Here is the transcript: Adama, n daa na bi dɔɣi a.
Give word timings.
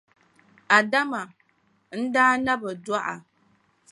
Adama, 0.77 1.21
n 1.99 2.01
daa 2.13 2.33
na 2.43 2.53
bi 2.61 2.69
dɔɣi 2.85 3.01
a. 3.13 3.15